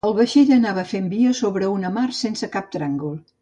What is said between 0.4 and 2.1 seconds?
anava fent via sobre una mar